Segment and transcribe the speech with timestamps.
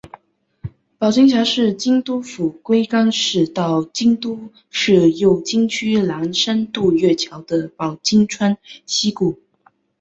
[0.97, 9.39] 保津峡是京都府龟冈市到京都市右京区岚山渡月桥的保津川溪谷。